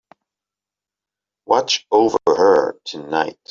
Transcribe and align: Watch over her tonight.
Watch 1.45 1.85
over 1.91 2.17
her 2.25 2.79
tonight. 2.85 3.37